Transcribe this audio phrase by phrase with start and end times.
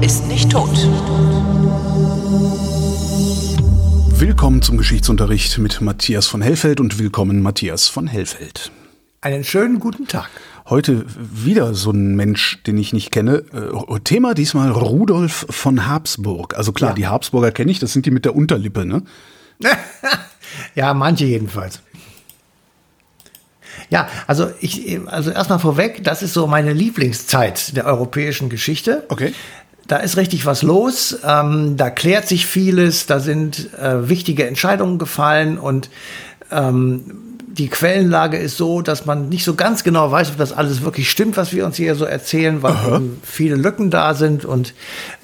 [0.00, 0.70] ist nicht tot.
[4.18, 8.70] Willkommen zum Geschichtsunterricht mit Matthias von Hellfeld und willkommen Matthias von Hellfeld.
[9.20, 10.28] Einen schönen guten Tag.
[10.68, 13.44] Heute wieder so ein Mensch, den ich nicht kenne.
[13.52, 16.56] Äh, Thema diesmal Rudolf von Habsburg.
[16.56, 16.94] Also klar, Ja.
[16.96, 19.02] die Habsburger kenne ich, das sind die mit der Unterlippe, ne?
[20.74, 21.80] Ja, manche jedenfalls.
[23.90, 29.04] Ja, also ich, also erstmal vorweg, das ist so meine Lieblingszeit der europäischen Geschichte.
[29.08, 29.32] Okay.
[29.86, 34.98] Da ist richtig was los, ähm, da klärt sich vieles, da sind äh, wichtige Entscheidungen
[34.98, 35.88] gefallen und
[36.50, 37.27] ähm,
[37.58, 41.10] die Quellenlage ist so, dass man nicht so ganz genau weiß, ob das alles wirklich
[41.10, 44.74] stimmt, was wir uns hier so erzählen, weil viele Lücken da sind und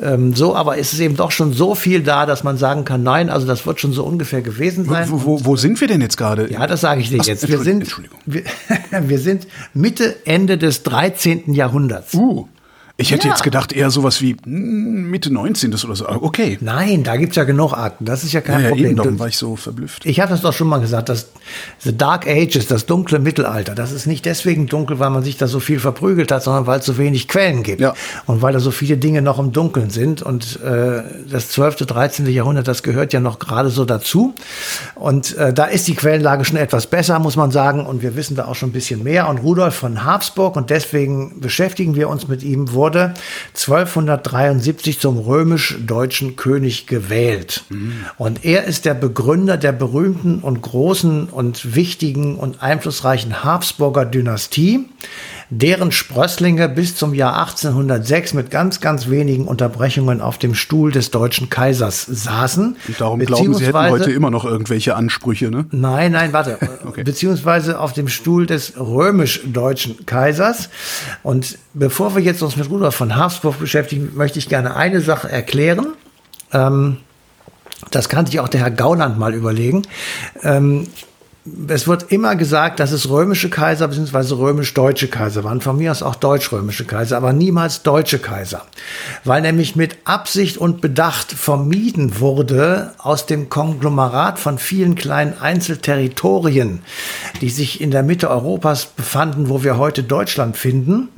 [0.02, 3.04] ähm, so, aber es ist eben doch schon so viel da, dass man sagen kann,
[3.04, 5.08] nein, also das wird schon so ungefähr gewesen sein.
[5.10, 6.50] Wo, wo, wo sind wir denn jetzt gerade?
[6.50, 7.46] Ja, das sage ich dir Ach, jetzt.
[7.48, 8.42] Wir sind, Entschuldigung, wir,
[9.02, 11.54] wir sind Mitte, Ende des 13.
[11.54, 12.14] Jahrhunderts.
[12.14, 12.48] Uh,
[12.96, 13.32] ich hätte Ja.
[13.34, 15.74] jetzt gedacht eher sowas wie mm, Mitte 19.
[15.74, 16.08] oder so.
[16.08, 16.58] Okay.
[16.60, 18.04] Nein, da gibt's ja genug Akten.
[18.04, 18.86] Das ist ja kein Ja, ja, Problem.
[18.90, 20.06] eben, darum war ich so verblüfft.
[20.06, 21.30] Ich habe das doch schon mal gesagt, das
[21.80, 25.48] The Dark Ages, das dunkle Mittelalter, das ist nicht deswegen dunkel, weil man sich da
[25.48, 27.80] so viel verprügelt hat, sondern weil es so wenig Quellen gibt.
[27.80, 27.94] Ja.
[28.26, 30.22] Und weil da so viele Dinge noch im Dunkeln sind.
[30.22, 32.26] Und äh, das 12., 13.
[32.28, 34.34] Jahrhundert, das gehört ja noch gerade so dazu.
[34.94, 37.86] Und äh, da ist die Quellenlage schon etwas besser, muss man sagen.
[37.86, 39.28] Und wir wissen da auch schon ein bisschen mehr.
[39.28, 46.36] Und Rudolf von Habsburg, und deswegen beschäftigen wir uns mit ihm, wurde 1273 zum römisch-deutschen
[46.36, 47.64] König gewählt.
[48.18, 54.86] Und er ist der Begründer der berühmten und großen und wichtigen und einflussreichen Habsburger Dynastie,
[55.50, 61.10] deren Sprösslinge bis zum Jahr 1806 mit ganz, ganz wenigen Unterbrechungen auf dem Stuhl des
[61.10, 62.76] deutschen Kaisers saßen.
[62.88, 65.66] Und darum glauben Sie hätten heute immer noch irgendwelche Ansprüche, ne?
[65.70, 66.58] Nein, nein, warte.
[66.84, 67.02] Okay.
[67.02, 70.68] Beziehungsweise auf dem Stuhl des römisch-deutschen Kaisers.
[71.22, 75.30] Und bevor wir jetzt uns mit Rudolf von Habsburg beschäftigen, möchte ich gerne eine Sache
[75.30, 75.92] erklären.
[76.52, 76.96] Ähm,
[77.92, 79.82] das kann sich auch der Herr Gauland mal überlegen.
[80.42, 80.88] Ähm,
[81.68, 84.34] es wird immer gesagt, dass es römische Kaiser bzw.
[84.34, 85.60] römisch-deutsche Kaiser waren.
[85.60, 88.62] Von mir aus auch deutsch-römische Kaiser, aber niemals deutsche Kaiser.
[89.24, 96.80] Weil nämlich mit Absicht und Bedacht vermieden wurde, aus dem Konglomerat von vielen kleinen Einzelterritorien,
[97.42, 101.08] die sich in der Mitte Europas befanden, wo wir heute Deutschland finden,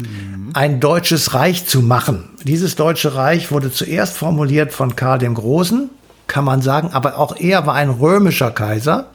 [0.54, 2.30] ein deutsches Reich zu machen.
[2.42, 5.88] Dieses deutsche Reich wurde zuerst formuliert von Karl dem Großen,
[6.26, 9.06] kann man sagen, aber auch er war ein römischer Kaiser.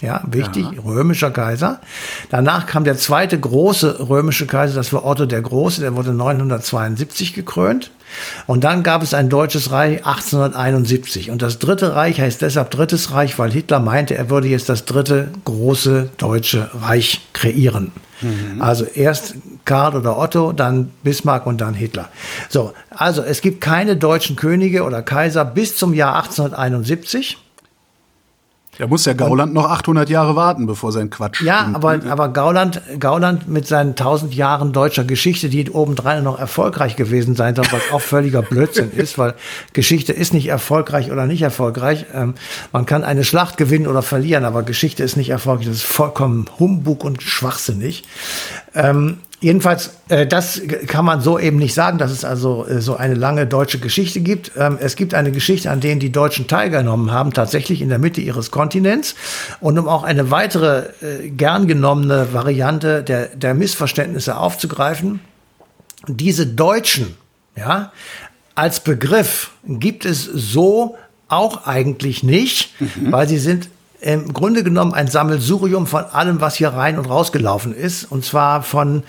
[0.00, 1.80] Ja, wichtig, römischer Kaiser.
[2.28, 7.32] Danach kam der zweite große römische Kaiser, das war Otto der Große, der wurde 972
[7.32, 7.90] gekrönt.
[8.46, 11.30] Und dann gab es ein deutsches Reich 1871.
[11.30, 14.84] Und das dritte Reich heißt deshalb drittes Reich, weil Hitler meinte, er würde jetzt das
[14.84, 17.92] dritte große deutsche Reich kreieren.
[18.58, 19.34] Also erst
[19.64, 22.08] Karl oder Otto, dann Bismarck und dann Hitler.
[22.48, 27.38] So, also es gibt keine deutschen Könige oder Kaiser bis zum Jahr 1871.
[28.78, 32.28] Da muss der Gauland noch 800 Jahre warten, bevor sein Quatsch Ja, stimmt, aber, aber
[32.28, 37.66] Gauland, Gauland mit seinen 1000 Jahren deutscher Geschichte, die obendrein noch erfolgreich gewesen sein soll,
[37.70, 39.34] was auch völliger Blödsinn ist, weil
[39.72, 42.06] Geschichte ist nicht erfolgreich oder nicht erfolgreich.
[42.12, 42.34] Ähm,
[42.72, 45.66] man kann eine Schlacht gewinnen oder verlieren, aber Geschichte ist nicht erfolgreich.
[45.66, 48.04] Das ist vollkommen Humbug und schwachsinnig.
[48.74, 52.96] Ähm, Jedenfalls, äh, das kann man so eben nicht sagen, dass es also äh, so
[52.96, 54.52] eine lange deutsche Geschichte gibt.
[54.56, 58.22] Ähm, es gibt eine Geschichte, an denen die Deutschen teilgenommen haben, tatsächlich in der Mitte
[58.22, 59.14] ihres Kontinents.
[59.60, 65.20] Und um auch eine weitere äh, gern genommene Variante der, der Missverständnisse aufzugreifen,
[66.08, 67.14] diese Deutschen,
[67.54, 67.92] ja,
[68.54, 70.96] als Begriff gibt es so
[71.28, 72.72] auch eigentlich nicht,
[73.10, 73.68] weil sie sind
[74.04, 78.04] im Grunde genommen ein Sammelsurium von allem, was hier rein und rausgelaufen ist.
[78.10, 79.02] Und zwar von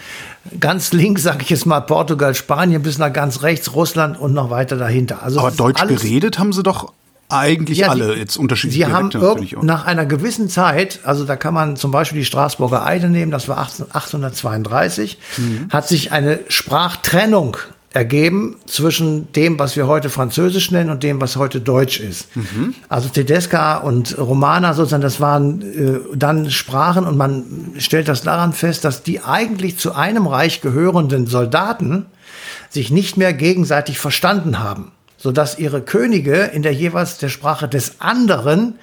[0.59, 4.49] ganz links, sage ich jetzt mal, Portugal, Spanien bis nach ganz rechts, Russland und noch
[4.49, 5.21] weiter dahinter.
[5.21, 6.93] Also Aber Deutsch alles- geredet haben sie doch
[7.27, 9.63] eigentlich ja, alle, sie- jetzt unterschiedliche Sie haben natürlich auch.
[9.63, 13.47] nach einer gewissen Zeit, also da kann man zum Beispiel die Straßburger Eide nehmen, das
[13.49, 15.67] war 18, 1832, Mhm.
[15.71, 17.57] hat sich eine Sprachtrennung
[17.95, 22.35] ergeben zwischen dem, was wir heute Französisch nennen und dem, was heute Deutsch ist.
[22.35, 22.75] Mhm.
[22.89, 27.45] Also Tedesca und Romana sozusagen, das waren äh, dann Sprachen und man
[27.77, 32.05] stellt das daran fest, dass die eigentlich zu einem Reich gehörenden Soldaten
[32.69, 38.01] sich nicht mehr gegenseitig verstanden haben, sodass ihre Könige in der jeweils der Sprache des
[38.01, 38.75] anderen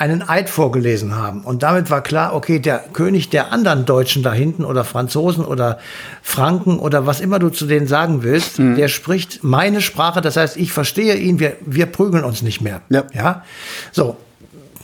[0.00, 1.42] einen Eid vorgelesen haben.
[1.42, 5.78] Und damit war klar, okay, der König der anderen Deutschen da hinten oder Franzosen oder
[6.22, 10.56] Franken oder was immer du zu denen sagen willst, der spricht meine Sprache, das heißt,
[10.56, 12.80] ich verstehe ihn, wir, wir prügeln uns nicht mehr.
[12.88, 13.04] Ja.
[13.12, 13.44] ja?
[13.92, 14.16] So.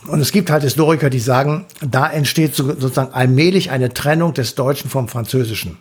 [0.06, 4.54] Und es gibt halt Historiker, die sagen, da entsteht so, sozusagen allmählich eine Trennung des
[4.54, 5.78] Deutschen vom Französischen.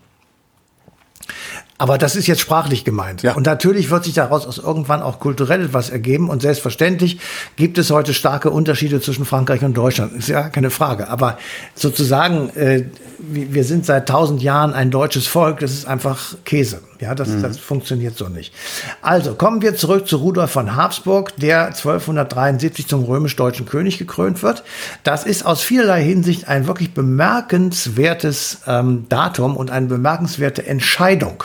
[1.78, 3.22] Aber das ist jetzt sprachlich gemeint.
[3.22, 3.34] Ja.
[3.34, 6.30] Und natürlich wird sich daraus aus irgendwann auch kulturell etwas ergeben.
[6.30, 7.20] Und selbstverständlich
[7.58, 10.14] gibt es heute starke Unterschiede zwischen Frankreich und Deutschland.
[10.14, 11.10] Ist ja keine Frage.
[11.10, 11.38] Aber
[11.74, 12.86] sozusagen, äh,
[13.20, 15.60] wir sind seit tausend Jahren ein deutsches Volk.
[15.60, 16.80] Das ist einfach Käse.
[17.02, 17.42] Ja, das, mhm.
[17.42, 18.54] das funktioniert so nicht.
[19.02, 24.64] Also kommen wir zurück zu Rudolf von Habsburg, der 1273 zum römisch-deutschen König gekrönt wird.
[25.04, 31.44] Das ist aus vielerlei Hinsicht ein wirklich bemerkenswertes ähm, Datum und eine bemerkenswerte Entscheidung.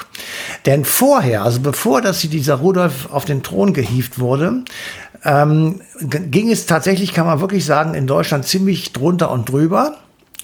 [0.67, 4.65] Denn vorher, also bevor dass dieser Rudolf auf den Thron gehievt wurde,
[5.25, 9.97] ähm, ging es tatsächlich, kann man wirklich sagen, in Deutschland ziemlich drunter und drüber.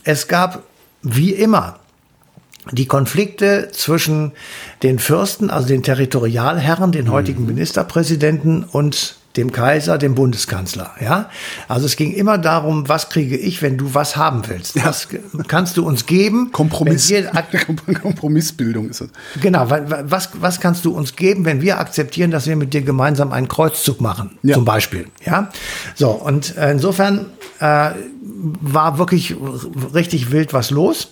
[0.04, 0.62] Es gab
[1.02, 1.78] wie immer
[2.72, 4.32] die Konflikte zwischen
[4.82, 7.48] den Fürsten, also den Territorialherren, den heutigen mhm.
[7.54, 10.92] Ministerpräsidenten und dem Kaiser, dem Bundeskanzler.
[11.00, 11.30] Ja,
[11.68, 14.82] also es ging immer darum, was kriege ich, wenn du was haben willst?
[14.84, 15.08] Was
[15.48, 16.50] kannst du uns geben?
[16.52, 17.12] Kompromiss.
[18.02, 19.08] Kompromissbildung ist das.
[19.40, 19.68] Genau.
[19.68, 23.48] Was, was kannst du uns geben, wenn wir akzeptieren, dass wir mit dir gemeinsam einen
[23.48, 24.38] Kreuzzug machen?
[24.42, 24.54] Ja.
[24.54, 25.06] Zum Beispiel.
[25.24, 25.50] Ja.
[25.94, 26.10] So.
[26.10, 27.26] Und äh, insofern
[27.60, 27.90] äh,
[28.22, 29.36] war wirklich
[29.94, 31.08] richtig wild was los.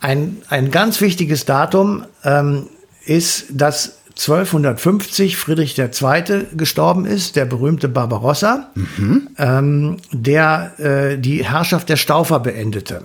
[0.00, 2.68] Ein, ein ganz wichtiges Datum ähm,
[3.04, 6.46] ist, dass 1250 Friedrich II.
[6.54, 9.28] gestorben ist, der berühmte Barbarossa, mhm.
[9.38, 13.02] ähm, der äh, die Herrschaft der Staufer beendete.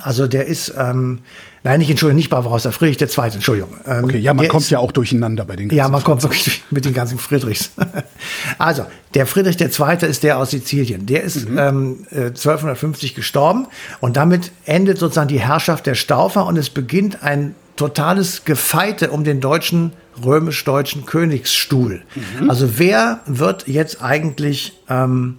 [0.00, 1.20] Also der ist, ähm,
[1.64, 3.24] nein, nicht Entschuldigung, nicht Barbarossa, Friedrich II.
[3.32, 3.70] Entschuldigung.
[3.86, 6.22] Ähm, okay, ja, man kommt ist, ja auch durcheinander bei den ganzen Ja, man kommt
[6.22, 7.72] wirklich mit den ganzen Friedrichs.
[8.58, 8.84] also,
[9.14, 9.96] der Friedrich II.
[10.08, 11.06] ist der aus Sizilien.
[11.06, 11.58] Der ist mhm.
[11.58, 13.66] ähm, 1250 äh, gestorben
[14.00, 19.24] und damit endet sozusagen die Herrschaft der Staufer und es beginnt ein totales Gefeite um
[19.24, 19.92] den deutschen
[20.24, 22.02] römisch-deutschen Königsstuhl.
[22.14, 22.50] Mhm.
[22.50, 25.38] Also wer wird jetzt eigentlich ähm,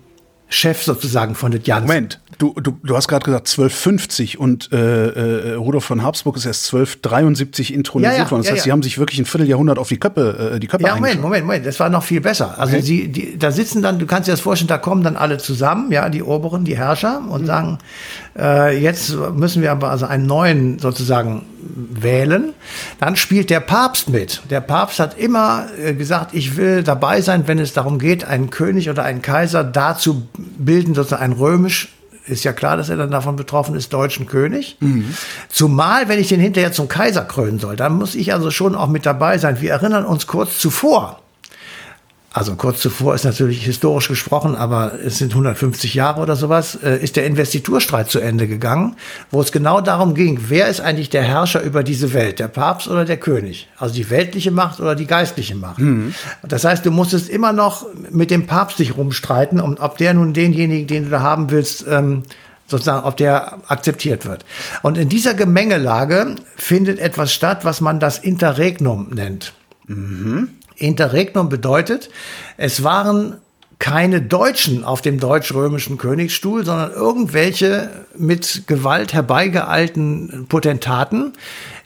[0.50, 1.88] Chef sozusagen von den Jansen?
[1.88, 6.46] Moment, du, du, du hast gerade gesagt 1250 und äh, äh, Rudolf von Habsburg ist
[6.46, 8.42] erst 1273 intronisiert ja, ja, worden.
[8.42, 10.86] Das ja, heißt, sie haben sich wirklich ein Vierteljahrhundert auf die Köppe, äh, die Köppe
[10.86, 12.58] Ja, Moment, Moment, Moment, das war noch viel besser.
[12.58, 12.86] Also okay.
[12.86, 15.92] sie, die, da sitzen dann, du kannst dir das vorstellen, da kommen dann alle zusammen,
[15.92, 17.46] ja, die Oberen, die Herrscher und mhm.
[17.46, 17.78] sagen,
[18.38, 22.54] äh, jetzt müssen wir aber also einen neuen sozusagen wählen.
[23.00, 24.42] Dann spielt der Papst mit.
[24.50, 28.50] Der Papst hat immer äh, gesagt, ich will dabei sein, wenn es darum geht, einen
[28.50, 30.28] König oder einen Kaiser dazu
[30.58, 31.90] bilden, sozusagen ein römisch
[32.27, 34.77] ist ja klar, dass er dann davon betroffen ist, deutschen König.
[34.80, 35.13] Mhm.
[35.50, 38.88] Zumal, wenn ich den hinterher zum Kaiser krönen soll, dann muss ich also schon auch
[38.88, 39.62] mit dabei sein.
[39.62, 41.22] Wir erinnern uns kurz zuvor,
[42.36, 47.02] also kurz zuvor ist natürlich historisch gesprochen, aber es sind 150 Jahre oder sowas, äh,
[47.02, 48.98] ist der Investiturstreit zu Ende gegangen,
[49.32, 52.90] wo es genau darum ging, wer ist eigentlich der Herrscher über diese Welt, der Papst
[52.90, 53.70] oder der König?
[53.78, 55.80] Also die weltliche Macht oder die geistliche Macht.
[55.80, 56.14] Mhm.
[56.44, 60.34] Das heißt, du musstest immer noch mit dem Papst dich rumstreiten, um, ob der nun
[60.34, 62.24] denjenigen, den du da haben willst, ähm,
[62.68, 64.44] sozusagen, ob der akzeptiert wird.
[64.81, 69.54] Und in dieser Gemengelage findet etwas statt, was man das Interregnum nennt.
[69.88, 70.50] Mhm.
[70.75, 72.10] Interregnum bedeutet,
[72.57, 73.38] es waren
[73.80, 81.33] keine Deutschen auf dem deutsch-römischen Königsstuhl, sondern irgendwelche mit Gewalt herbeigeeilten Potentaten,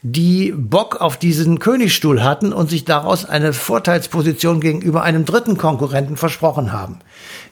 [0.01, 6.15] die Bock auf diesen Königsstuhl hatten und sich daraus eine Vorteilsposition gegenüber einem dritten Konkurrenten
[6.15, 6.99] versprochen haben.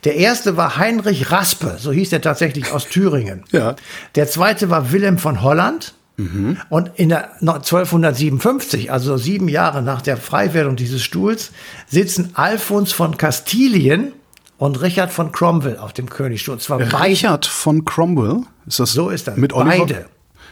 [0.04, 3.44] Der erste war Heinrich Raspe, so hieß er tatsächlich aus Thüringen.
[3.52, 3.76] Ja.
[4.16, 5.94] Der zweite war Wilhelm von Holland.
[6.18, 6.58] Mhm.
[6.70, 11.52] Und in der 1257, also sieben Jahre nach der Freiwerdung dieses Stuhls,
[11.88, 14.14] sitzen Alfons von Kastilien
[14.58, 16.58] und Richard von Cromwell auf dem Königsstuhl.
[16.58, 18.42] Zwar Richard von Cromwell?
[18.66, 19.38] Ist das so ist das.
[19.38, 20.06] Mit Oliver, Beide.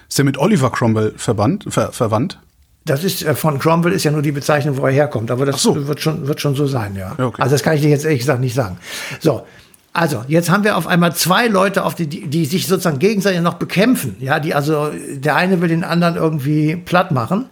[0.08, 2.40] Ist der mit Oliver Cromwell verbannt, ver, verwandt?
[2.86, 5.64] Das ist äh, von Cromwell ist ja nur die Bezeichnung, wo er herkommt, aber das
[5.64, 5.88] so.
[5.88, 7.14] wird schon wird schon so sein, ja.
[7.18, 7.42] Okay.
[7.42, 8.78] Also das kann ich dir jetzt ehrlich gesagt nicht sagen.
[9.20, 9.48] So,
[9.96, 13.40] also, jetzt haben wir auf einmal zwei Leute, auf die, die, die sich sozusagen gegenseitig
[13.40, 14.18] noch bekämpfen.
[14.20, 17.46] Ja, die also, der eine will den anderen irgendwie platt machen.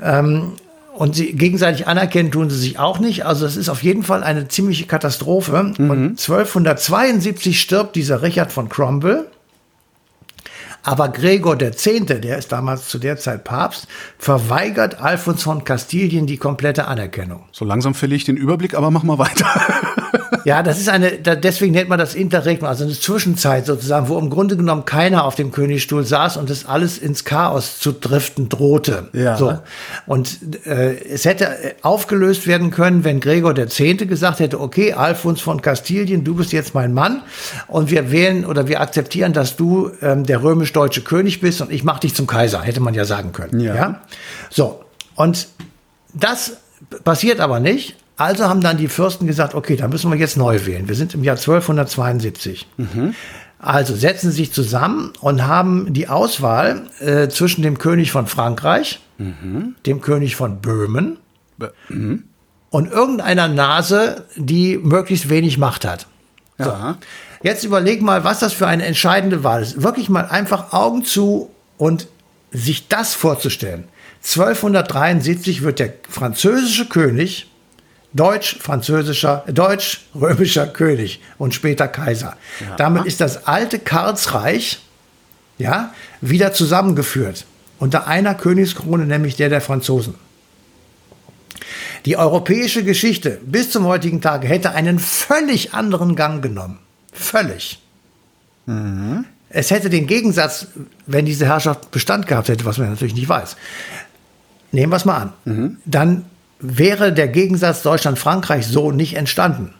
[0.00, 0.52] Ähm,
[0.94, 3.26] und sie gegenseitig anerkennen tun sie sich auch nicht.
[3.26, 5.74] Also es ist auf jeden Fall eine ziemliche Katastrophe.
[5.76, 5.90] Mhm.
[5.90, 9.26] Und 1272 stirbt dieser Richard von Cromwell.
[10.82, 13.86] Aber Gregor X., der ist damals zu der Zeit Papst,
[14.18, 17.44] verweigert Alfons von Kastilien die komplette Anerkennung.
[17.52, 19.46] So langsam verliere ich den Überblick, aber mach mal weiter.
[20.44, 24.30] Ja, das ist eine, deswegen nennt man das Interregnum, also eine Zwischenzeit sozusagen, wo im
[24.30, 29.08] Grunde genommen keiner auf dem Königsstuhl saß und das alles ins Chaos zu driften drohte.
[29.12, 29.36] Ja.
[29.36, 29.58] So.
[30.06, 31.48] Und äh, es hätte
[31.82, 36.52] aufgelöst werden können, wenn Gregor der Zehnte gesagt hätte, okay, Alfons von Kastilien, du bist
[36.52, 37.22] jetzt mein Mann
[37.68, 41.84] und wir wählen oder wir akzeptieren, dass du ähm, der römisch-deutsche König bist und ich
[41.84, 43.60] mache dich zum Kaiser, hätte man ja sagen können.
[43.60, 43.74] Ja.
[43.74, 44.00] ja?
[44.50, 44.84] So.
[45.14, 45.48] Und
[46.14, 46.56] das
[47.04, 47.96] passiert aber nicht.
[48.22, 50.86] Also haben dann die Fürsten gesagt, okay, da müssen wir jetzt neu wählen.
[50.86, 52.68] Wir sind im Jahr 1272.
[52.76, 53.14] Mhm.
[53.58, 59.00] Also setzen sie sich zusammen und haben die Auswahl äh, zwischen dem König von Frankreich,
[59.86, 61.18] dem König von Böhmen
[62.70, 66.06] und irgendeiner Nase, die möglichst wenig Macht hat.
[66.58, 66.98] Ja.
[67.42, 69.82] Jetzt überleg mal, was das für eine entscheidende Wahl ist.
[69.82, 72.06] Wirklich mal einfach Augen zu und
[72.52, 73.84] sich das vorzustellen.
[74.24, 77.48] 1273 wird der französische König
[78.14, 82.36] deutsch-französischer, deutsch-römischer König und später Kaiser.
[82.76, 84.80] Damit ist das alte Karlsreich
[85.58, 87.46] ja, wieder zusammengeführt.
[87.78, 90.14] Unter einer Königskrone, nämlich der der Franzosen.
[92.04, 96.78] Die europäische Geschichte bis zum heutigen Tage hätte einen völlig anderen Gang genommen.
[97.12, 97.80] Völlig.
[99.48, 100.68] Es hätte den Gegensatz,
[101.06, 103.56] wenn diese Herrschaft Bestand gehabt hätte, was man natürlich nicht weiß.
[104.72, 105.32] Nehmen wir es mal an.
[105.84, 106.24] Dann
[106.62, 109.74] wäre der Gegensatz Deutschland-Frankreich so nicht entstanden.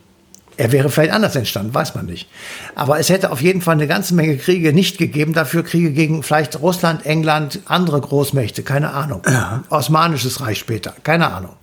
[0.58, 2.28] Er wäre vielleicht anders entstanden, weiß man nicht.
[2.74, 5.32] Aber es hätte auf jeden Fall eine ganze Menge Kriege nicht gegeben.
[5.32, 9.22] Dafür Kriege gegen vielleicht Russland, England, andere Großmächte, keine Ahnung.
[9.70, 11.54] Osmanisches Reich später, keine Ahnung.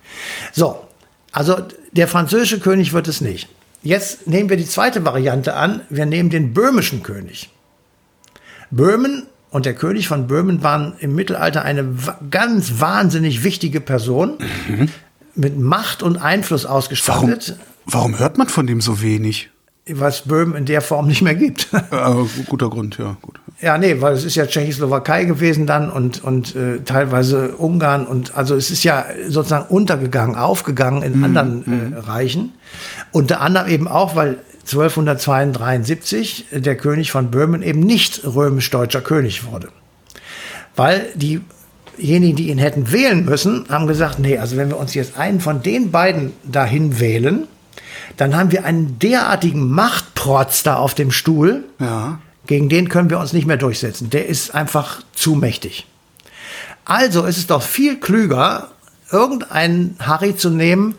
[0.53, 0.88] So,
[1.31, 1.57] also
[1.91, 3.47] der französische König wird es nicht.
[3.83, 5.81] Jetzt nehmen wir die zweite Variante an.
[5.89, 7.49] Wir nehmen den böhmischen König.
[8.71, 11.95] Böhmen und der König von Böhmen waren im Mittelalter eine
[12.29, 14.38] ganz wahnsinnig wichtige Person
[15.39, 19.50] mit Macht und Einfluss Warum, ausgestattet, warum hört man von dem so wenig?
[19.91, 21.67] was Böhmen in der Form nicht mehr gibt.
[21.91, 23.39] Äh, guter Grund, ja, gut.
[23.62, 28.36] Ja, nee, weil es ist ja Tschechoslowakei gewesen dann und, und äh, teilweise Ungarn und
[28.36, 32.53] also es ist ja sozusagen untergegangen, aufgegangen in anderen äh, Reichen.
[33.12, 39.69] Unter anderem eben auch, weil 1273 der König von Böhmen eben nicht römisch-deutscher König wurde.
[40.75, 41.08] Weil
[41.99, 45.39] diejenigen, die ihn hätten wählen müssen, haben gesagt, nee, also wenn wir uns jetzt einen
[45.39, 47.47] von den beiden dahin wählen,
[48.17, 52.19] dann haben wir einen derartigen Machtprotz da auf dem Stuhl, Ja.
[52.47, 54.09] gegen den können wir uns nicht mehr durchsetzen.
[54.09, 55.85] Der ist einfach zu mächtig.
[56.85, 58.69] Also ist es doch viel klüger,
[59.11, 60.95] irgendeinen Harry zu nehmen,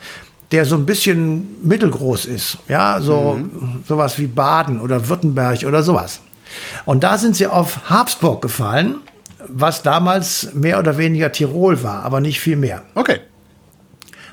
[0.52, 2.59] der so ein bisschen mittelgroß ist.
[2.69, 3.38] Ja, so
[3.87, 6.21] sowas wie Baden oder Württemberg oder sowas.
[6.85, 8.97] Und da sind sie auf Habsburg gefallen,
[9.49, 12.83] was damals mehr oder weniger Tirol war, aber nicht viel mehr.
[12.95, 13.21] Okay.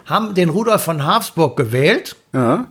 [0.05, 2.67] Haben den Rudolf von Habsburg gewählt Ja.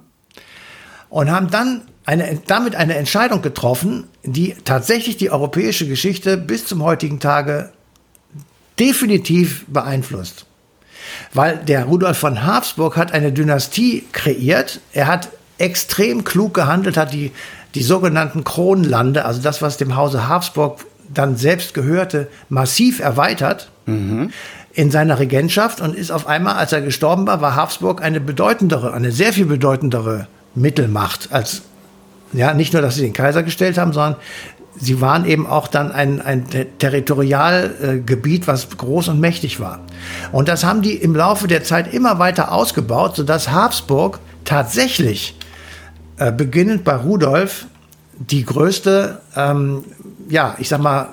[1.09, 6.83] und haben dann eine, damit eine Entscheidung getroffen, die tatsächlich die europäische Geschichte bis zum
[6.83, 7.71] heutigen Tage
[8.79, 10.47] definitiv beeinflusst.
[11.33, 14.81] Weil der Rudolf von Habsburg hat eine Dynastie kreiert.
[14.93, 15.29] Er hat
[15.59, 17.33] extrem klug gehandelt, hat die,
[17.75, 23.71] die sogenannten Kronlande, also das, was dem Hause Habsburg dann selbst gehörte, massiv erweitert
[24.75, 28.93] in seiner Regentschaft und ist auf einmal, als er gestorben war, war Habsburg eine bedeutendere,
[28.93, 31.63] eine sehr viel bedeutendere Mittelmacht als
[32.33, 34.17] ja, nicht nur, dass sie den Kaiser gestellt haben, sondern
[34.79, 39.81] sie waren eben auch dann ein, ein Ter- Territorialgebiet, was groß und mächtig war.
[40.33, 45.37] Und das haben die im Laufe der Zeit immer weiter ausgebaut, sodass Habsburg tatsächlich
[46.19, 47.67] äh, beginnend bei Rudolf
[48.19, 49.85] die größte, ähm,
[50.29, 51.09] ja, ich sag mal,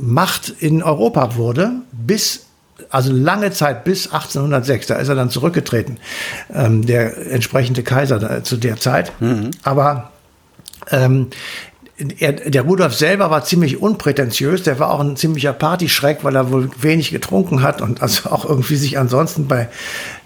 [0.00, 2.46] Macht in Europa wurde, bis,
[2.90, 4.86] also lange Zeit bis 1806.
[4.86, 5.98] Da ist er dann zurückgetreten,
[6.54, 9.12] ähm, der entsprechende Kaiser da, zu der Zeit.
[9.64, 10.12] Aber
[10.90, 11.28] ähm,
[12.18, 16.52] er, der Rudolf selber war ziemlich unprätentiös, der war auch ein ziemlicher Partyschreck, weil er
[16.52, 19.68] wohl wenig getrunken hat und also auch irgendwie sich ansonsten bei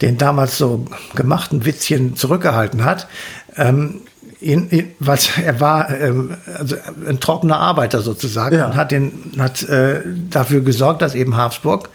[0.03, 0.85] den damals so
[1.15, 3.09] gemachten Witzchen zurückgehalten hat.
[3.57, 4.03] Ähm,
[4.43, 6.77] ihn, ihn, was er war ähm, also
[7.09, 8.67] ein trockener Arbeiter sozusagen Ja.
[8.67, 11.89] und hat den hat äh, dafür gesorgt, dass eben Habsburg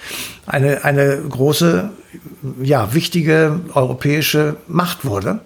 [0.46, 1.90] eine eine große
[2.62, 5.40] ja wichtige europäische Macht wurde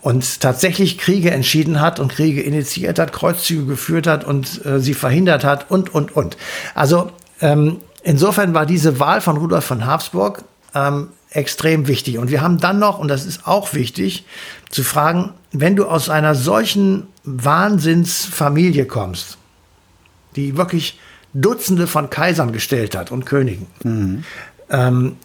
[0.00, 4.94] und tatsächlich Kriege entschieden hat und Kriege initiiert hat, Kreuzzüge geführt hat und äh, sie
[4.94, 6.36] verhindert hat und und und.
[6.74, 7.10] Also
[7.40, 10.42] ähm, insofern war diese Wahl von Rudolf von Habsburg
[10.74, 12.18] ähm, extrem wichtig.
[12.18, 14.24] Und wir haben dann noch, und das ist auch wichtig,
[14.70, 19.38] zu fragen, wenn du aus einer solchen Wahnsinnsfamilie kommst,
[20.36, 20.98] die wirklich
[21.34, 23.66] Dutzende von Kaisern gestellt hat und Königen,
[24.70, 25.16] ähm,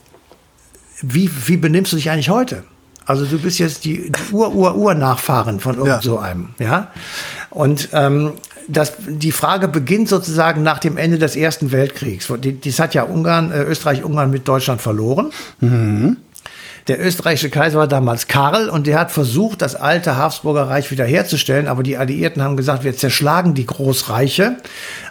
[1.02, 2.64] wie, wie benimmst du dich eigentlich heute?
[3.06, 6.02] Also du bist jetzt die, die Ur-Ur-Ur-Nachfahren von irgend Ja.
[6.02, 6.92] so einem, ja?
[7.50, 8.34] Und ähm,
[8.68, 12.28] das, die Frage beginnt sozusagen nach dem Ende des Ersten Weltkriegs.
[12.44, 15.32] Die- Das hat ja Ungarn, äh, Österreich-Ungarn mit Deutschland verloren.
[16.88, 21.68] Der österreichische Kaiser war damals Karl und der hat versucht, das alte Habsburger Reich wiederherzustellen,
[21.68, 24.58] aber die Alliierten haben gesagt, wir zerschlagen die Großreiche,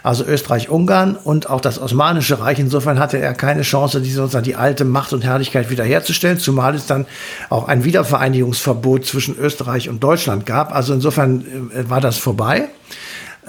[0.03, 2.59] also Österreich-Ungarn und auch das Osmanische Reich.
[2.59, 6.87] Insofern hatte er keine Chance, die, sozusagen die alte Macht und Herrlichkeit wiederherzustellen, zumal es
[6.87, 7.05] dann
[7.49, 10.75] auch ein Wiedervereinigungsverbot zwischen Österreich und Deutschland gab.
[10.75, 12.67] Also insofern äh, war das vorbei.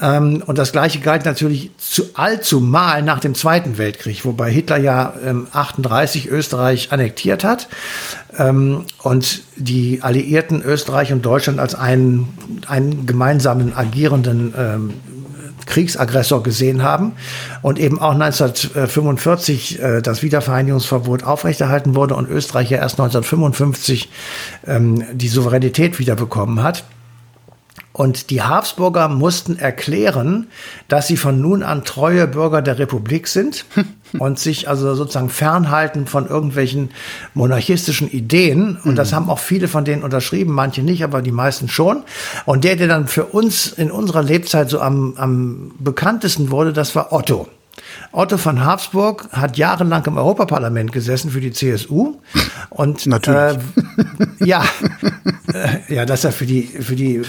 [0.02, 5.14] Ähm, und das Gleiche galt natürlich zu allzumal nach dem Zweiten Weltkrieg, wobei Hitler ja
[5.24, 7.68] ähm, 38 Österreich annektiert hat
[8.36, 14.94] ähm, und die Alliierten Österreich und Deutschland als einen, einen gemeinsamen agierenden ähm,
[15.66, 17.12] Kriegsaggressor gesehen haben
[17.62, 24.08] und eben auch 1945 äh, das Wiedervereinigungsverbot aufrechterhalten wurde und Österreich ja erst 1955
[24.66, 26.82] ähm, die Souveränität wiederbekommen hat.
[28.02, 30.48] Und die Habsburger mussten erklären,
[30.88, 33.64] dass sie von nun an treue Bürger der Republik sind
[34.18, 36.90] und sich also sozusagen fernhalten von irgendwelchen
[37.32, 38.76] monarchistischen Ideen.
[38.82, 39.14] Und das mhm.
[39.14, 42.02] haben auch viele von denen unterschrieben, manche nicht, aber die meisten schon.
[42.44, 46.96] Und der, der dann für uns in unserer Lebzeit so am, am bekanntesten wurde, das
[46.96, 47.46] war Otto.
[48.12, 52.16] Otto von Habsburg hat jahrelang im Europaparlament gesessen für die CSU
[52.70, 53.58] und natürlich.
[54.40, 54.64] äh, ja
[55.52, 57.22] äh, ja dass er für die für die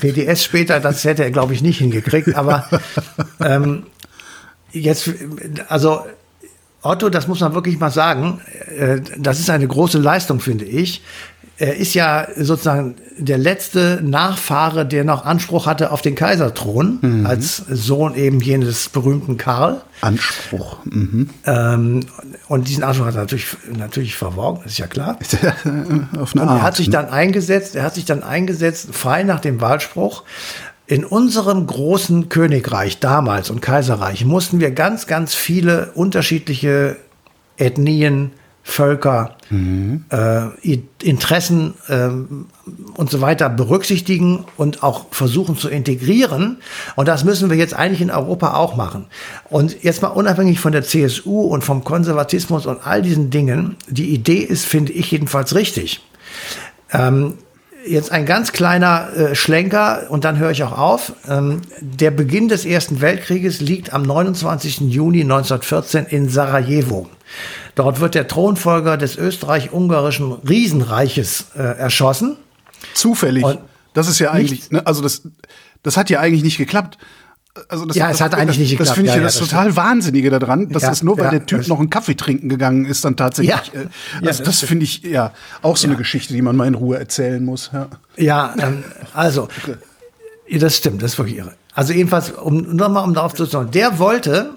[0.00, 2.68] PDS später das hätte er glaube ich nicht hingekriegt aber
[3.40, 3.84] ähm,
[4.72, 5.10] jetzt
[5.68, 6.02] also
[6.82, 8.40] Otto, das muss man wirklich mal sagen,
[8.78, 11.02] äh, das ist eine große Leistung, finde ich
[11.58, 17.26] er ist ja sozusagen der letzte Nachfahre, der noch Anspruch hatte auf den Kaiserthron, mhm.
[17.26, 19.80] als Sohn eben jenes berühmten Karl.
[20.02, 20.84] Anspruch.
[20.84, 21.30] Mhm.
[21.46, 22.00] Ähm,
[22.48, 25.18] und diesen Anspruch hat er natürlich, natürlich verworgen, ist ja klar.
[26.20, 26.92] auf eine Art, er hat sich ne?
[26.92, 30.24] dann eingesetzt, er hat sich dann eingesetzt, frei nach dem Wahlspruch.
[30.86, 36.96] In unserem großen Königreich damals und Kaiserreich mussten wir ganz, ganz viele unterschiedliche
[37.56, 38.32] Ethnien,
[38.68, 40.06] Völker, mhm.
[40.10, 42.08] äh, Interessen äh,
[42.96, 46.58] und so weiter berücksichtigen und auch versuchen zu integrieren.
[46.96, 49.06] Und das müssen wir jetzt eigentlich in Europa auch machen.
[49.48, 54.12] Und jetzt mal unabhängig von der CSU und vom Konservatismus und all diesen Dingen, die
[54.12, 56.04] Idee ist, finde ich jedenfalls richtig.
[56.92, 57.34] Ähm,
[57.86, 61.12] jetzt ein ganz kleiner äh, Schlenker und dann höre ich auch auf.
[61.28, 64.80] Ähm, der Beginn des Ersten Weltkrieges liegt am 29.
[64.80, 67.08] Juni 1914 in Sarajevo.
[67.74, 72.36] Dort wird der Thronfolger des österreich-ungarischen Riesenreiches äh, erschossen.
[72.94, 73.44] Zufällig.
[73.44, 73.60] Und
[73.94, 75.22] das ist ja eigentlich, ne, also das,
[75.82, 76.98] das hat ja eigentlich nicht geklappt.
[77.68, 78.88] Also das, ja, es hat eigentlich das, nicht geklappt.
[78.88, 81.30] Das finde ich ja, das, das total Wahnsinnige daran, dass ja, das nur, weil ja,
[81.32, 83.54] der Typ noch einen Kaffee trinken gegangen ist, dann tatsächlich.
[83.72, 83.86] Ja, äh,
[84.26, 86.98] also das, das finde ich ja auch so eine Geschichte, die man mal in Ruhe
[86.98, 87.70] erzählen muss.
[87.72, 89.48] Ja, ja ähm, also
[90.50, 91.52] das stimmt, das ist wirklich irre.
[91.74, 94.56] Also jedenfalls, um nochmal um darauf zu sagen, der wollte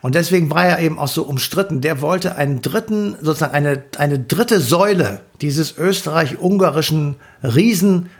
[0.00, 1.80] und deswegen war er eben auch so umstritten.
[1.80, 8.10] Der wollte einen dritten, sozusagen eine, eine dritte Säule dieses österreich-ungarischen Riesen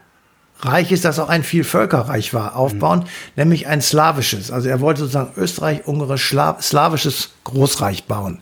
[0.61, 3.05] Reich ist, das auch ein Vielvölkerreich war, aufbauen, mhm.
[3.37, 4.51] nämlich ein slawisches.
[4.51, 8.41] Also er wollte sozusagen österreich-ungarisch slawisches Großreich bauen.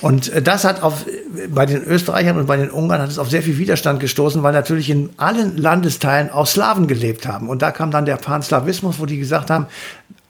[0.00, 1.06] Und äh, das hat auf,
[1.48, 4.52] bei den Österreichern und bei den Ungarn hat es auf sehr viel Widerstand gestoßen, weil
[4.52, 7.48] natürlich in allen Landesteilen auch Slawen gelebt haben.
[7.48, 9.66] Und da kam dann der Panslawismus, wo die gesagt haben,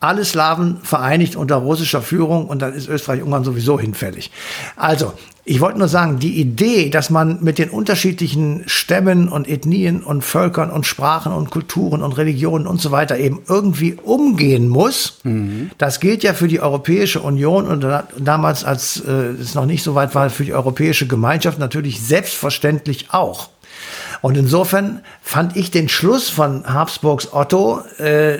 [0.00, 4.30] alle Slawen vereinigt unter russischer Führung und dann ist Österreich-Ungarn sowieso hinfällig.
[4.74, 5.12] Also,
[5.44, 10.22] ich wollte nur sagen, die Idee, dass man mit den unterschiedlichen Stämmen und Ethnien und
[10.22, 15.70] Völkern und Sprachen und Kulturen und Religionen und so weiter eben irgendwie umgehen muss, mhm.
[15.76, 17.86] das gilt ja für die Europäische Union und
[18.18, 23.08] damals, als äh, es noch nicht so weit war, für die Europäische Gemeinschaft natürlich selbstverständlich
[23.10, 23.48] auch.
[24.22, 28.38] Und insofern fand ich den Schluss von Habsburgs Otto äh,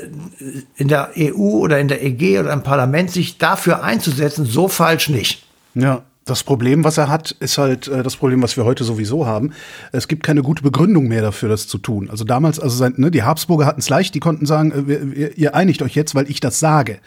[0.77, 5.09] in der EU oder in der EG oder im Parlament sich dafür einzusetzen, so falsch
[5.09, 5.45] nicht.
[5.75, 6.03] Ja.
[6.27, 9.53] Das Problem, was er hat, ist halt äh, das Problem, was wir heute sowieso haben.
[9.90, 12.09] Es gibt keine gute Begründung mehr dafür, das zu tun.
[12.09, 15.57] Also damals, also sein, ne, die Habsburger hatten es leicht, die konnten sagen, äh, ihr
[15.57, 16.99] einigt euch jetzt, weil ich das sage.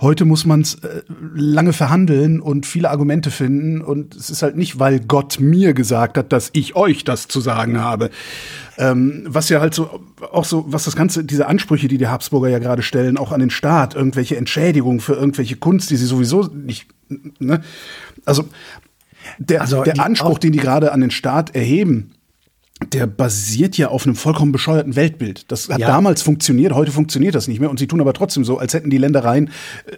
[0.00, 1.02] Heute muss man es äh,
[1.34, 3.80] lange verhandeln und viele Argumente finden.
[3.80, 7.40] Und es ist halt nicht, weil Gott mir gesagt hat, dass ich euch das zu
[7.40, 8.10] sagen habe.
[8.76, 12.48] Ähm, was ja halt so, auch so, was das Ganze, diese Ansprüche, die die Habsburger
[12.48, 16.44] ja gerade stellen, auch an den Staat, irgendwelche Entschädigungen für irgendwelche Kunst, die sie sowieso
[16.44, 16.86] nicht,
[17.40, 17.60] ne?
[18.24, 18.44] Also,
[19.38, 22.12] der, also der Anspruch, den die gerade an den Staat erheben,
[22.92, 25.50] der basiert ja auf einem vollkommen bescheuerten Weltbild.
[25.50, 25.88] Das hat ja.
[25.88, 27.70] damals funktioniert, heute funktioniert das nicht mehr.
[27.70, 29.50] Und sie tun aber trotzdem so, als hätten die Ländereien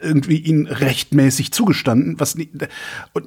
[0.02, 2.18] irgendwie ihnen rechtmäßig zugestanden.
[2.18, 2.50] Was nicht,
[3.12, 3.26] und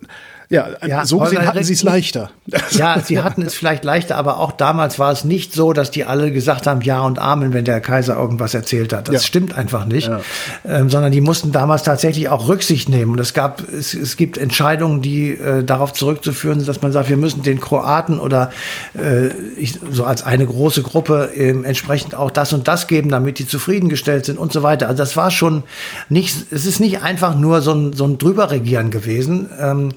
[0.49, 2.31] ja, ja so gesehen hatten sie es leichter.
[2.71, 6.05] Ja, sie hatten es vielleicht leichter, aber auch damals war es nicht so, dass die
[6.05, 9.07] alle gesagt haben Ja und Amen, wenn der Kaiser irgendwas erzählt hat.
[9.07, 9.21] Das ja.
[9.21, 10.21] stimmt einfach nicht, ja.
[10.65, 13.11] ähm, sondern die mussten damals tatsächlich auch Rücksicht nehmen.
[13.11, 17.09] Und es gab, es, es gibt Entscheidungen, die äh, darauf zurückzuführen sind, dass man sagt,
[17.09, 18.51] wir müssen den Kroaten oder
[18.93, 23.39] äh, ich, so als eine große Gruppe äh, entsprechend auch das und das geben, damit
[23.39, 24.87] die zufriedengestellt sind und so weiter.
[24.87, 25.63] Also das war schon
[26.09, 29.49] nicht, es ist nicht einfach nur so ein, so ein Drüberregieren gewesen.
[29.59, 29.89] Ähm,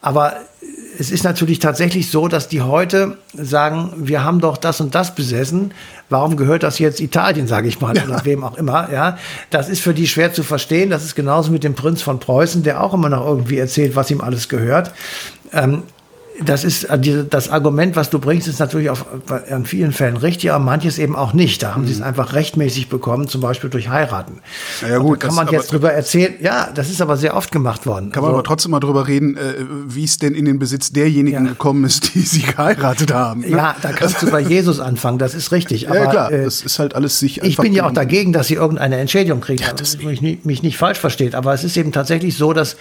[0.00, 0.34] Aber
[0.98, 5.14] es ist natürlich tatsächlich so, dass die heute sagen, wir haben doch das und das
[5.14, 5.72] besessen.
[6.08, 8.04] Warum gehört das jetzt Italien, sage ich mal, ja.
[8.04, 8.92] oder wem auch immer?
[8.92, 9.18] Ja,
[9.50, 10.90] das ist für die schwer zu verstehen.
[10.90, 14.10] Das ist genauso mit dem Prinz von Preußen, der auch immer noch irgendwie erzählt, was
[14.10, 14.92] ihm alles gehört.
[15.52, 15.82] Ähm,
[16.42, 19.04] das ist äh, das Argument, was du bringst, ist natürlich auf,
[19.48, 21.62] in vielen Fällen richtig, aber manches eben auch nicht.
[21.62, 21.86] Da haben mhm.
[21.86, 22.06] sie es mhm.
[22.06, 24.40] einfach rechtmäßig bekommen, zum Beispiel durch Heiraten.
[24.82, 26.34] Ja, gut, da kann man jetzt drüber erzählen.
[26.40, 28.10] Ja, das ist aber sehr oft gemacht worden.
[28.10, 29.54] Kann also, man aber trotzdem mal drüber reden, äh,
[29.86, 31.50] wie es denn in den Besitz derjenigen ja.
[31.50, 33.42] gekommen ist, die sie geheiratet haben.
[33.42, 33.50] Ne?
[33.50, 35.88] Ja, da kannst du bei Jesus anfangen, das ist richtig.
[35.88, 38.48] Aber, ja, klar, äh, das ist halt alles sich Ich bin ja auch dagegen, dass
[38.48, 41.34] sie irgendeine Entschädigung kriegen, ja, dass mich, nicht, mich nicht falsch versteht.
[41.34, 42.76] Aber es ist eben tatsächlich so, dass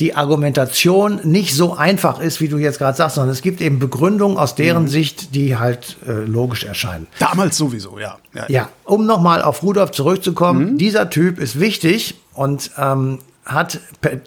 [0.00, 3.78] die Argumentation nicht so einfach ist, wie du jetzt gerade sagst, sondern es gibt eben
[3.78, 4.88] Begründungen aus deren mhm.
[4.88, 7.06] Sicht, die halt äh, logisch erscheinen.
[7.18, 8.18] Damals sowieso, ja.
[8.34, 10.78] Ja, ja um nochmal auf Rudolf zurückzukommen, mhm.
[10.78, 13.80] dieser Typ ist wichtig und ähm, hat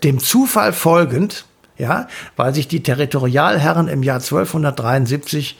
[0.04, 1.46] dem Zufall folgend,
[1.78, 5.58] ja, weil sich die Territorialherren im Jahr 1273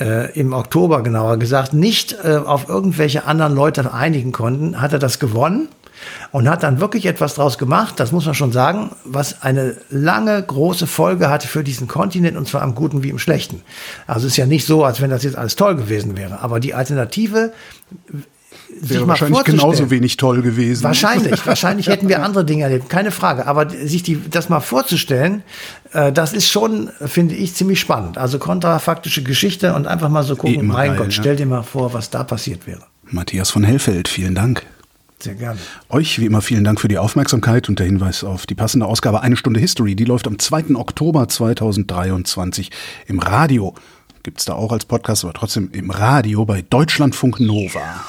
[0.00, 4.98] äh, im Oktober genauer gesagt nicht äh, auf irgendwelche anderen Leute einigen konnten, hat er
[4.98, 5.68] das gewonnen
[6.30, 10.42] und hat dann wirklich etwas draus gemacht, das muss man schon sagen, was eine lange,
[10.42, 13.62] große Folge hatte für diesen Kontinent und zwar am Guten wie im Schlechten.
[14.06, 16.60] Also es ist ja nicht so, als wenn das jetzt alles toll gewesen wäre, aber
[16.60, 17.52] die Alternative
[18.80, 20.84] wäre wahrscheinlich genauso wenig toll gewesen.
[20.84, 23.46] Wahrscheinlich, wahrscheinlich hätten wir andere Dinge erlebt, keine Frage.
[23.46, 25.42] Aber sich die, das mal vorzustellen,
[25.92, 28.18] äh, das ist schon, finde ich, ziemlich spannend.
[28.18, 31.12] Also kontrafaktische Geschichte und einfach mal so gucken, mein geil, Gott, ja.
[31.12, 32.82] stell dir mal vor, was da passiert wäre.
[33.10, 34.64] Matthias von Hellfeld, vielen Dank.
[35.22, 35.60] Sehr gerne.
[35.88, 39.20] Euch wie immer vielen Dank für die Aufmerksamkeit und der Hinweis auf die passende Ausgabe
[39.20, 39.94] Eine Stunde History.
[39.94, 40.74] Die läuft am 2.
[40.74, 42.70] Oktober 2023
[43.06, 43.74] im Radio.
[44.24, 48.00] Gibt es da auch als Podcast, aber trotzdem im Radio bei Deutschlandfunk Nova.